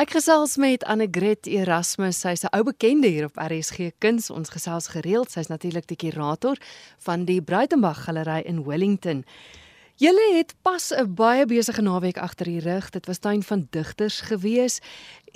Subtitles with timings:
[0.00, 2.22] Ek gesels met Annegret Erasmus.
[2.24, 4.30] Sy's 'n ou bekende hier op RSG Kuns.
[4.30, 5.30] Ons gesels gereeld.
[5.30, 6.56] Sy's natuurlik die kurator
[6.98, 9.24] van die Bruitenberg Galery in Wellington.
[9.96, 12.90] Julle het pas 'n baie besige naweek agter die rug.
[12.90, 14.80] Dit was tuin van digters gewees.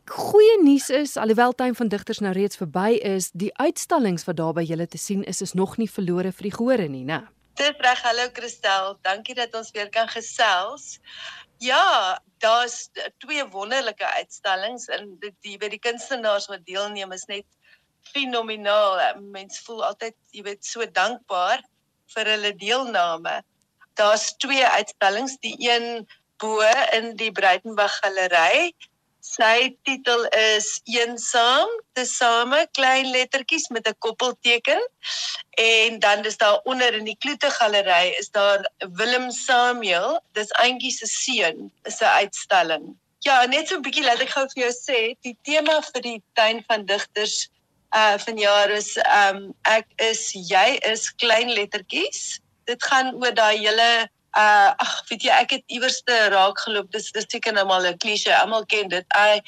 [0.07, 4.53] Goeie nuus is, alhoewel tuin van digters nou reeds verby is, die uitstallings wat daar
[4.53, 7.29] by julle te sien is, is nog nie verlore vir die gehore nie, né?
[7.55, 8.01] Dis reg.
[8.03, 8.97] Hallo Christel.
[9.03, 10.99] Dankie dat ons weer kan gesels.
[11.65, 12.91] Ja, daar's
[13.23, 17.47] twee wonderlike uitstallings en dit die by die kunstenaars wat deelneem is net
[18.13, 19.01] fenomenaal.
[19.33, 21.63] Mense voel altyd, jy weet, so dankbaar
[22.13, 23.39] vir hulle deelname.
[23.97, 26.05] Daar's twee uitstallings, die een
[26.43, 26.61] bo
[26.93, 28.75] in die Breitenberg Galery
[29.25, 34.81] Sy titel is Eensaam, tesame klein lettertjies met 'n koppelteken.
[35.57, 40.93] En dan is daar onder in die Kloete Galery is daar Willem Samuel, dis Auntie
[40.93, 42.85] se seun, is 'n uitstalling.
[43.19, 46.23] Ja, net so 'n bietjie laat ek gou vir jou sê, die tema vir die
[46.35, 47.49] tuin van digters
[47.97, 52.41] uh vanjaar is um ek is jy is klein lettertjies.
[52.65, 56.91] Dit gaan oor daai hele uh ag weet jy ek het iewers te raak geloop.
[56.93, 58.33] Dis dis seker nou maar 'n klise.
[58.37, 59.07] Almal ken dit.
[59.15, 59.41] I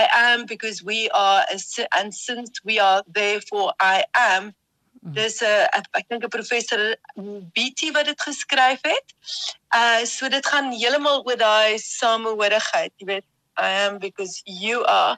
[0.00, 1.44] i am because we are
[1.98, 4.52] and since we are therefore i am
[5.02, 5.12] mm.
[5.12, 6.96] dis 'n uh, ek dink 'n professor
[7.56, 9.08] BT wat dit geskryf het.
[9.76, 13.28] Uh so dit gaan heeltemal oor daai samehorigheid jy weet.
[13.56, 15.16] I am because you are.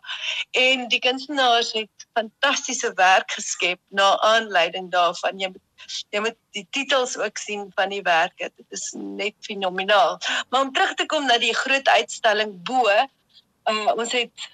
[0.50, 5.38] En die kunstenaars het fantastiese werk geskep na aanleiding daarvan.
[5.38, 5.65] Jy moet
[6.10, 8.50] jy moet die titels ook sien van die werke.
[8.56, 10.18] Dit is net fenomenaal.
[10.50, 14.48] Maar om terug te kom na die groot uitstalling bo, uh, ons het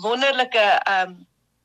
[0.00, 1.20] wonderlike ehm um,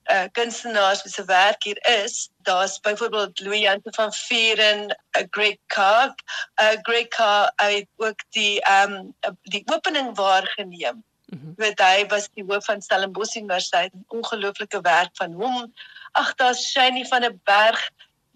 [0.08, 2.30] uh kunstenaars wie se werk hier is.
[2.47, 6.13] Daar's byvoorbeeld Louis Jante van Vieren, uh, Greg Carr,
[6.61, 11.03] uh, Greg Carr uit ook die ehm um, die opening waargeneem.
[11.25, 11.53] Mm -hmm.
[11.55, 15.73] Weet hy was die hoof van Stellenbosch Universiteit, ongelooflike werk van hom.
[16.11, 17.89] Ag, daar's Shiny van 'n berg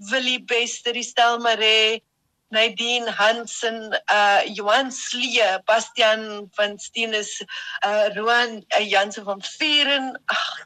[0.09, 2.01] Willie Bester, Stel Maree,
[2.51, 7.41] Nadine Hansen, uh Johan Slee, Bastian van Steenes,
[7.85, 10.63] uh Roan uh, Jansen van Vieren, ag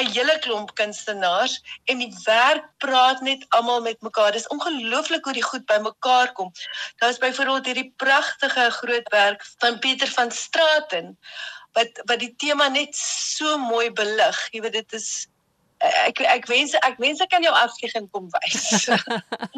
[0.00, 4.32] 'n hele klomp kunstenaars en die werk praat net almal met mekaar.
[4.32, 6.52] Dis ongelooflik hoe die goed bymekaar kom.
[6.96, 11.18] Daar's byvoorbeeld hierdie pragtige groot werk van Pieter van Straaten
[11.72, 14.40] wat wat die tema net so mooi belig.
[14.52, 15.28] Jy weet dit is
[15.82, 18.88] ek ek wens ek wens ek kan jou afvlieg en kom wys.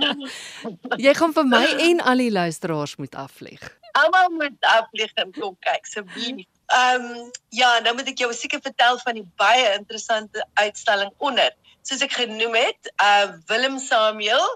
[1.06, 3.62] jy gaan vir my en al die luisteraars moet afvlieg.
[4.00, 6.46] Almal moet afvlieg en kom kyk asseblief.
[6.72, 11.52] Ehm um, ja, nou moet ek jou seker vertel van die baie interessante uitstalling onder.
[11.84, 14.46] Soos ek genoem het, uh Willem Samuel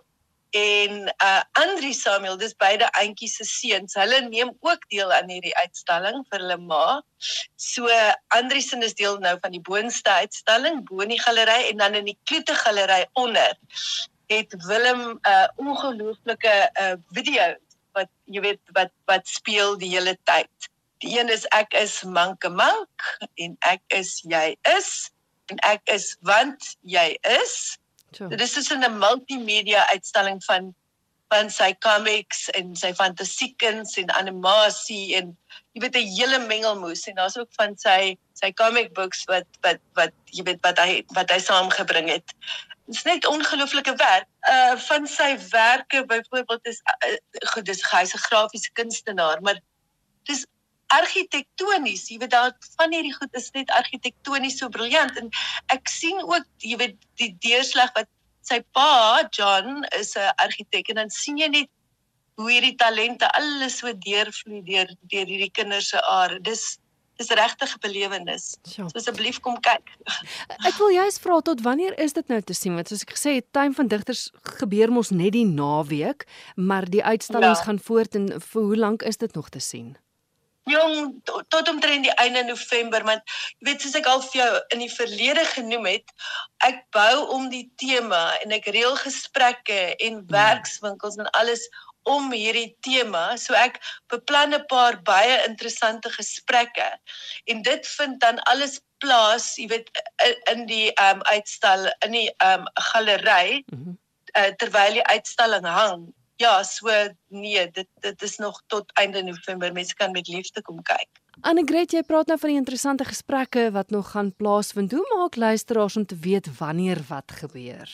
[0.50, 3.94] en uh Andri Samuel dis beide eentjies se seuns.
[3.94, 7.00] Hulle neem ook deel aan hierdie uitstalling vir hulle ma.
[7.56, 7.88] So
[8.36, 11.94] Andri se is deel nou van die boonste uitstalling bo in die galery en dan
[11.94, 13.56] in die kloete galery onder
[14.28, 17.54] het Willem 'n uh, ongelooflike uh video
[17.92, 20.70] wat jy weet wat wat speel die hele tyd.
[20.98, 23.04] Die een is ek is manke mank
[23.34, 25.10] en ek is jy is
[25.46, 27.78] en ek is want jy is
[28.18, 28.30] Sure.
[28.30, 30.74] Dit is dus 'n multimedia uitstalling van
[31.28, 35.36] van sy comics en sy fantasiekens en animasie en
[35.76, 39.80] jy weet 'n hele mengelmoes en daar's ook van sy sy comic books wat wat
[40.00, 42.34] wat jy weet wat hy wat hy saamgebring het.
[42.86, 44.28] Dit is net ongelooflike werk.
[44.50, 47.16] Uh van sy werke byvoorbeeld is uh,
[47.52, 49.60] goed dis hy's 'n grafiese kunstenaar, maar
[50.22, 50.46] dis
[50.94, 55.30] argitektonies, jy weet daar van hierdie goed is net argitektonies so briljant en
[55.74, 58.08] ek sien ook jy weet die deurslag wat
[58.48, 61.70] sy pa John is 'n argitek en dan sien jy net
[62.38, 66.38] hoe hierdie talente alles so deurvloei deur deur hierdie kinders se are.
[66.40, 66.78] Dis
[67.18, 68.56] dis regtig 'n belewenis.
[68.62, 69.90] So asseblief kom kyk.
[70.68, 72.74] Ek wil juist vra tot wanneer is dit nou te sien?
[72.74, 77.04] Want soos ek gesê het, tuin van digters gebeur mos net die naweek, maar die
[77.04, 77.64] uitstallings ja.
[77.64, 79.96] gaan voort en vir hoe lank is dit nog te sien?
[80.70, 83.22] Jong tot, tot omtrent die einde November want
[83.58, 86.14] jy weet soos ek al vir jou in die verlede genoem het
[86.66, 90.26] ek bou om die tema en ek reël gesprekke en hmm.
[90.32, 91.68] werkswinkels en alles
[92.08, 93.80] om hierdie tema so ek
[94.12, 96.90] beplan 'n paar baie interessante gesprekke
[97.52, 99.90] en dit vind dan alles plaas jy weet
[100.52, 103.98] in die um uitstal in die um galery mm -hmm.
[104.38, 106.08] uh, terwyl die uitstalling hang
[106.38, 106.88] ja, so
[107.28, 109.72] nee, dit dit is nog tot einde November.
[109.72, 111.08] Mense kan met liefde kom kyk.
[111.40, 114.94] Annegret, jy praat nou van die interessante gesprekke wat nog gaan plaasvind.
[114.94, 117.90] Hoe maak luisteraars om te weet wanneer wat gebeur?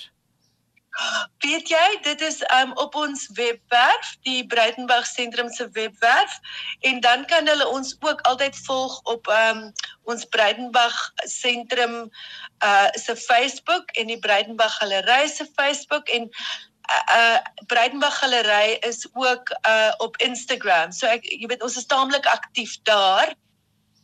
[1.43, 6.37] Weet jy, dit is um op ons webwerf, die Breitenberg Sentrum se webwerf
[6.87, 9.65] en dan kan hulle ons ook altyd volg op um
[10.07, 11.97] ons Breitenberg Sentrum
[12.65, 16.31] uh se Facebook en die Breitenberg Galery se Facebook en
[16.91, 20.93] uh Breitenberg Galery is ook uh op Instagram.
[20.93, 23.35] So ek jy weet ons is taamlik aktief daar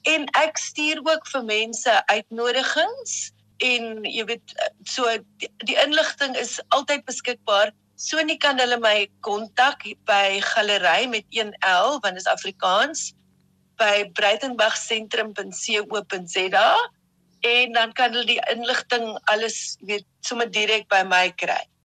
[0.08, 4.56] en ek stuur ook vir mense uitnodigings en jy weet
[4.88, 5.04] so
[5.42, 7.72] die, die inligting is altyd beskikbaar.
[8.00, 13.12] So nie kan hulle my kontak by galery met 1L want dit is Afrikaans
[13.80, 16.70] by breitenbergsentrum.co.za
[17.40, 21.60] en dan kan hulle die inligting alles weet sommer direk by my kry.